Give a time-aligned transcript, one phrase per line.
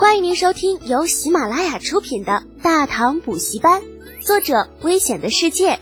[0.00, 3.82] 欢迎您收听由喜马拉雅出品的《大唐补习班》，
[4.24, 5.78] 作者：危险的世界，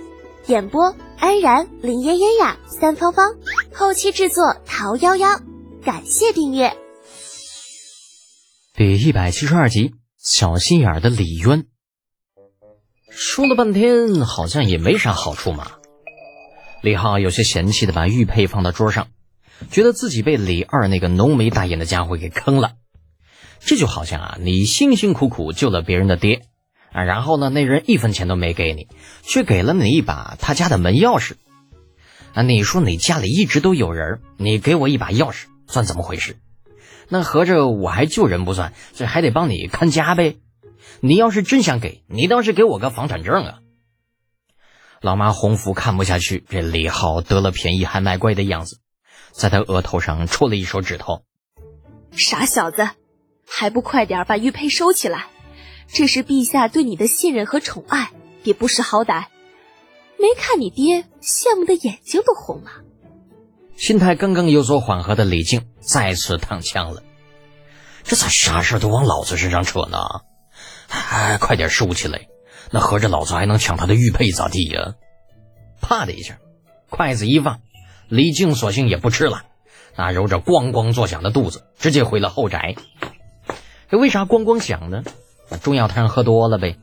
[0.48, 3.36] 演播：安然、林嫣嫣呀、三芳芳，
[3.72, 5.40] 后期制作：桃夭夭。
[5.84, 6.76] 感谢订阅。
[8.74, 11.66] 第一百七十二集，小心眼的李渊。
[13.10, 15.70] 说了半天，好像也没啥好处嘛。
[16.82, 19.06] 李浩有些嫌弃的把玉佩放到桌上，
[19.70, 22.72] 觉得自己被李二那个浓眉大眼的家伙给坑了。
[23.60, 26.42] 这就好像啊，你辛辛苦苦救了别人的爹
[26.92, 28.88] 啊，然后呢，那人一分钱都没给你，
[29.22, 31.34] 却给了你一把他家的门钥匙
[32.34, 32.42] 啊。
[32.42, 36.38] 你说你家里一直都有人，你给我一把钥匙，算怎么回事？
[37.08, 40.36] 那合着我还救人不算，这还得帮你看家呗？
[41.00, 43.58] 你要是真想给，你倒是给我个房产证啊！
[45.00, 48.80] 老妈洪福看不下去，这李浩得了便宜还卖乖的样子，
[49.30, 51.22] 在他额头上戳了一手指头。
[52.10, 52.88] 傻小子，
[53.48, 55.26] 还不快点把玉佩收起来！
[55.90, 58.10] 这是陛下对你的信任和宠爱，
[58.42, 59.24] 别不识好歹。
[60.18, 62.70] 没看你爹羡慕的眼睛都红了。
[63.76, 67.02] 心态刚刚有所缓和的李靖再次躺枪了。
[68.02, 69.98] 这咋啥事都往老子身上扯呢？
[70.88, 72.26] 哎，快点收起来！
[72.70, 74.94] 那合着老子还能抢他的玉佩咋地呀？
[75.80, 76.38] 啪的一下，
[76.90, 77.60] 筷子一放，
[78.08, 79.44] 李靖索性也不吃了，
[79.96, 82.74] 那揉着咣咣作响的肚子，直接回了后宅。
[83.90, 85.02] 这为啥咣咣响呢？
[85.62, 86.76] 中药汤喝多了呗。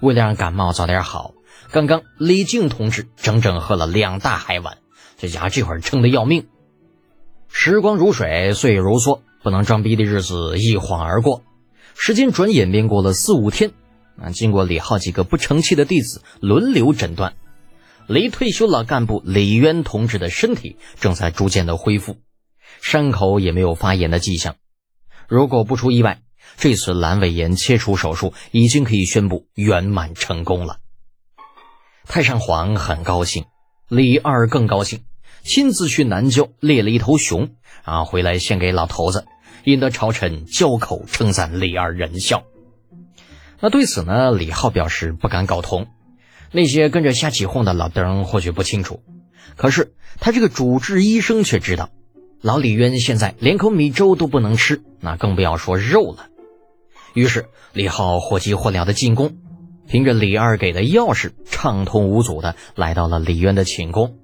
[0.00, 1.34] 为了让感冒早点好，
[1.72, 4.78] 刚刚李靖同志整整喝了两大海碗，
[5.18, 6.46] 这家伙这会儿撑得要命。
[7.48, 11.42] 时光如水，岁月如梭，不能装逼的日子一晃而过，
[11.94, 13.72] 时间转眼便过了四五天。
[14.16, 17.34] 啊，经过李浩几个不成器的弟子轮流诊断，
[18.06, 22.16] 离退休老干部李渊同志的身体正在逐渐的恢复，
[22.80, 24.56] 伤口也没有发炎的迹象。
[25.28, 26.20] 如果不出意外，
[26.56, 30.78] 这次阑尾炎切除手术已经可以宣布圆满成功了。
[32.06, 33.44] 太上皇很高兴，
[33.88, 35.04] 李二更高兴，
[35.42, 37.50] 亲自去南郊猎了一头熊，
[37.84, 39.26] 啊，回来献给老头子，
[39.64, 42.44] 引得朝臣交口称赞李二仁孝。
[43.60, 45.88] 那对此呢，李浩表示不敢苟同。
[46.50, 49.02] 那些跟着瞎起哄的老登或许不清楚，
[49.56, 51.90] 可是他这个主治医生却知道，
[52.40, 56.28] 老李渊现在连口米粥都不能吃，那更不要说肉了。
[57.18, 59.38] 于是李浩火急火燎的进宫，
[59.88, 64.18] 凭着李二给的钥匙，畅通无阻的来到了李渊的寝宫。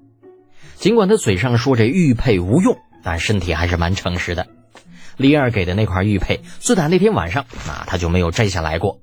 [0.75, 4.47] 尽管他嘴上说这玉佩无用，但身体还是蛮诚实的。
[5.17, 9.01] 李二给的那块玉佩，自打那天晚上，那他就没有摘下来过。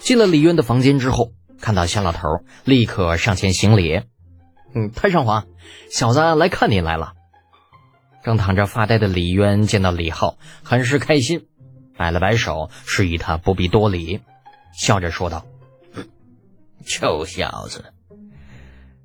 [0.00, 2.20] 进了李渊的房间之后，看到夏老头，
[2.64, 4.02] 立刻上前行礼。
[4.74, 5.46] 嗯，太上皇，
[5.90, 7.14] 小子来看您来了。
[8.22, 11.46] 正躺着发呆的李渊见到李浩，很是开心，
[11.98, 14.20] 摆了摆手，示意他不必多礼，
[14.72, 15.44] 笑着说道
[16.86, 17.92] ：“臭小子，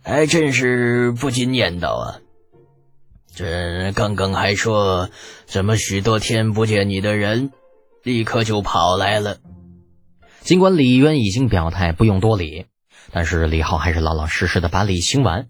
[0.04, 2.20] 还真是不禁念叨啊！
[3.36, 5.10] 这刚刚还说
[5.48, 7.52] 怎么许多天不见你的人，
[8.04, 9.40] 立刻就跑来了。”
[10.42, 12.68] 尽管李渊已经表态不用多礼，
[13.12, 15.48] 但是李浩还是老老实实的把礼行完。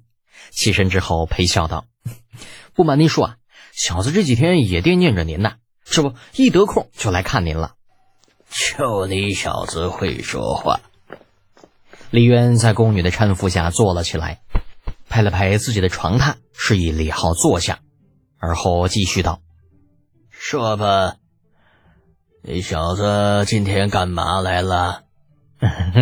[0.52, 1.86] 起身之后陪笑道：
[2.74, 3.38] “不瞒您说啊，
[3.74, 5.56] 小子这几天也惦念着您呢，
[5.94, 7.76] 这不一得空就来看您了。”
[8.50, 10.80] 就你小子会说话！
[12.10, 14.42] 李渊在宫女的搀扶下坐了起来，
[15.08, 17.80] 拍了拍自己的床榻，示意李浩坐下，
[18.40, 19.42] 而后继续道
[20.32, 21.18] ：“说吧。”
[22.42, 25.04] 你小子今天干嘛来了？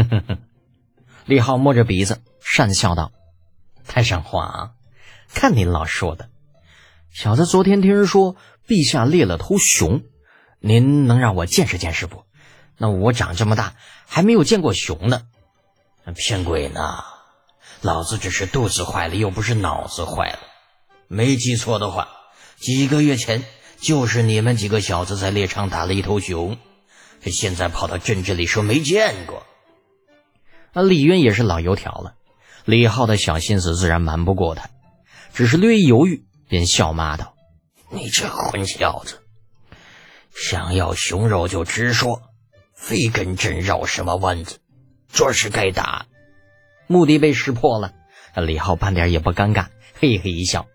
[1.25, 3.11] 李浩摸着鼻子讪笑道
[3.85, 4.73] ：“太上皇，
[5.33, 6.29] 看您老说的，
[7.11, 8.37] 小子昨天听人说
[8.71, 10.03] 陛下猎了头熊，
[10.61, 12.23] 您能让我见识见识不？
[12.77, 13.75] 那我长这么大
[14.07, 15.23] 还没有见过熊呢。
[16.15, 17.03] 骗鬼呢！
[17.81, 20.39] 老子只是肚子坏了，又不是脑子坏了。
[21.09, 22.07] 没记错的话，
[22.61, 23.43] 几个月前。”
[23.81, 26.55] 就是你们几个小子在猎场打了一头熊，
[27.23, 29.43] 现在跑到朕这里说没见过。
[30.71, 32.13] 那李渊也是老油条了，
[32.63, 34.69] 李浩的小心思自然瞒不过他，
[35.33, 37.33] 只是略一犹豫，便笑骂道
[37.91, 39.21] ：“你这混小子，
[40.33, 42.21] 想要熊肉就直说，
[42.73, 44.59] 非跟朕绕什么弯子，
[45.11, 46.07] 这是该打。”
[46.87, 47.93] 目的被识破了，
[48.35, 49.67] 李浩半点也不尴尬，
[49.99, 50.67] 嘿嘿一笑：“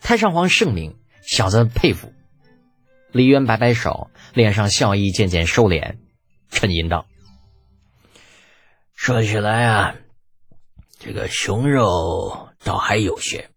[0.00, 2.12] 太上皇圣明。”小子佩服，
[3.10, 5.96] 李渊摆摆手，脸上笑意渐渐收敛，
[6.52, 7.06] 沉吟道
[8.94, 9.96] ：“说起来啊，
[11.00, 13.50] 这个熊肉倒还有些，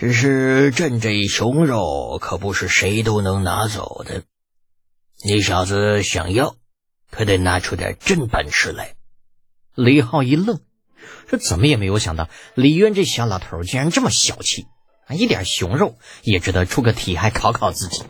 [0.00, 4.22] 只是朕这一熊肉可不是谁都能拿走的。
[5.22, 6.56] 你小子想要，
[7.10, 8.94] 可得拿出点真本事来。
[9.74, 10.60] 李浩一愣，
[11.28, 14.64] 这怎么也没有想到，李渊这小老头竟然这么小气
[15.06, 18.02] 啊，一点熊肉也值得出个题还考考自己。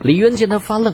[0.00, 0.92] 李渊见他发愣，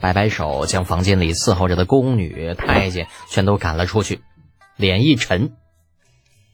[0.00, 4.22] 摆摆手，将房间里伺候着的宫女、太监全都赶了出去，
[4.76, 5.52] 脸一沉：“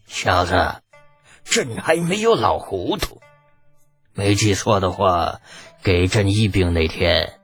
[0.09, 0.83] 小子，
[1.45, 3.21] 朕还没有老糊涂，
[4.13, 5.41] 没记错的话，
[5.83, 7.39] 给朕医病那天，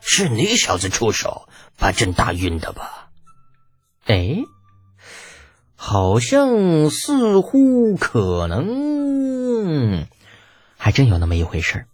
[0.00, 3.10] 是你小子出手把朕打晕的吧？”
[4.06, 4.38] 哎，
[5.76, 10.06] 好像似乎可能，
[10.76, 11.86] 还真有那么一回事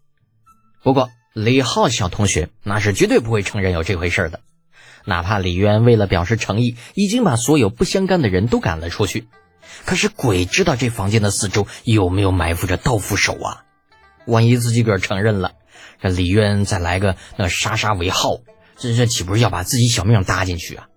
[0.83, 1.11] 不过。
[1.33, 4.41] 李浩小同学那是绝对不会承认有这回事的，
[5.05, 9.29] 哪怕李渊为了表示诚意，已经把所有不相干的人都赶了出去，
[9.85, 13.63] 可是鬼知道这房间的四周有没有埋伏着刀斧手啊！
[14.27, 15.53] 万一自己个儿承认了，
[16.01, 18.39] 这李渊再来个那杀杀为号，
[18.77, 20.89] 这这岂不是要把自己小命搭进去啊？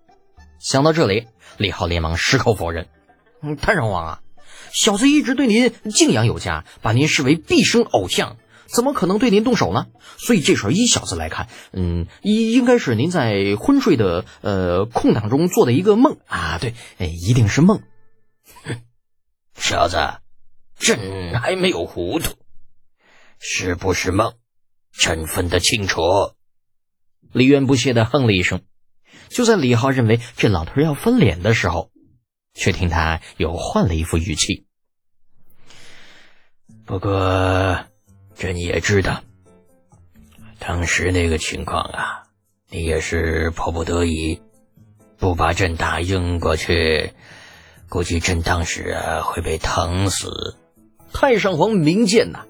[0.58, 1.26] 想到这里，
[1.56, 2.86] 李浩连忙矢口否认
[3.42, 4.20] ：“嗯，太上皇啊，
[4.72, 8.36] 小子一直对您敬仰有加，把您视为毕生偶像。”
[8.72, 9.86] 怎么可能对您动手呢？
[10.16, 17.80] 所以这事儿依小子来看，嗯，应应该是您在昏睡的呃空档中做的一个梦啊，对，一定是梦。
[18.64, 18.82] 哼，
[19.56, 19.96] 小子，
[20.78, 22.36] 朕还没有糊涂，
[23.38, 24.34] 是不是梦，
[24.92, 26.00] 朕分得清楚。
[27.32, 28.62] 李渊不屑的哼了一声。
[29.28, 31.90] 就在李浩认为这老头要翻脸的时候，
[32.54, 34.66] 却听他又换了一副语气。
[36.84, 37.86] 不过。
[38.36, 39.22] 朕也知道，
[40.58, 42.22] 当时那个情况啊，
[42.70, 44.40] 你也是迫不得已，
[45.18, 47.12] 不把朕打晕过去，
[47.90, 50.56] 估计朕当时啊会被疼死。
[51.12, 52.44] 太上皇明鉴呐！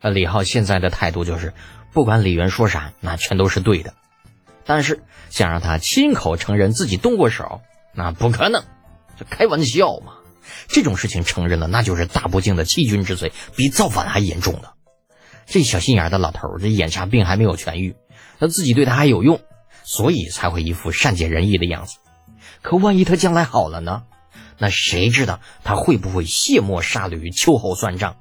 [0.00, 1.52] 啊，李浩现在的态度就是，
[1.92, 3.92] 不管李渊说啥，那全都是对的。
[4.64, 7.60] 但是想让他亲口承认自己动过手，
[7.92, 8.62] 那不可能，
[9.18, 10.12] 这开玩笑嘛！
[10.68, 14.68] 这种事情承认了，那就是大不敬的欺君之罪，比造反还严重呢。
[15.44, 17.96] 这小心眼的老头，这眼下病还没有痊愈，
[18.38, 19.40] 他自己对他还有用，
[19.82, 21.98] 所以才会一副善解人意的样子。
[22.62, 24.04] 可万一他将来好了呢？
[24.58, 28.16] 那谁知道他会不会卸磨杀驴、秋后算账？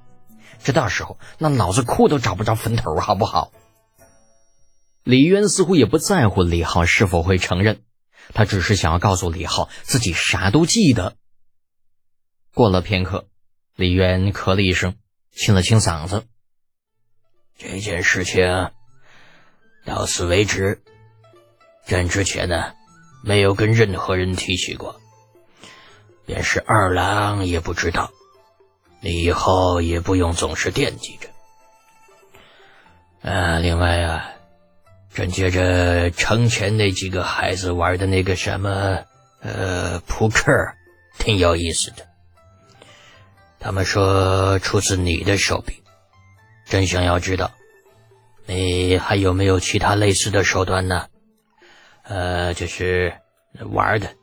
[0.63, 3.51] 这到时候那脑子哭都找不着坟头，好不好？
[5.03, 7.83] 李渊似乎也不在乎李浩是否会承认，
[8.33, 11.15] 他只是想要告诉李浩自己啥都记得。
[12.53, 13.27] 过了片刻，
[13.75, 14.95] 李渊咳了一声，
[15.31, 16.25] 清了清嗓子。
[17.57, 18.71] 这件事情
[19.85, 20.81] 到此为止。
[21.85, 22.73] 朕之前呢，
[23.23, 24.99] 没有跟任何人提起过，
[26.25, 28.11] 便是二郎也不知道。
[29.01, 31.29] 你以后也不用总是惦记着。
[33.29, 34.29] 啊，另外啊，
[35.13, 39.03] 朕觉着城前那几个孩子玩的那个什么
[39.41, 40.51] 呃扑克，
[41.17, 42.07] 挺有意思的。
[43.59, 45.81] 他们说出自你的手笔。
[46.67, 47.51] 朕想要知道，
[48.47, 51.07] 你还有没有其他类似的手段呢？
[52.01, 53.13] 呃，就是
[53.71, 54.15] 玩的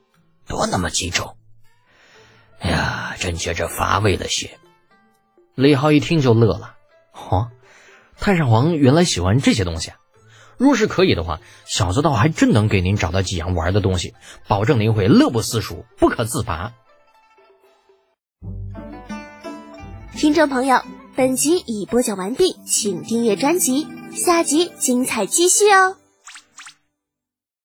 [0.48, 1.36] 多那么几种。
[2.62, 4.58] 哎呀，真觉着乏味了些。
[5.54, 6.76] 李浩一听就乐了，
[7.12, 7.50] 哦，
[8.18, 9.96] 太上皇原来喜欢这些东西啊！
[10.56, 14.14] 若是可以的话，小子倒还真能给您找到几样玩的东西，
[14.48, 16.72] 保证您会乐不思蜀，不可自拔。
[20.16, 20.80] 听众朋友。
[21.14, 25.96] 本集已播讲完毕，请订阅专辑，下集精彩继续哦。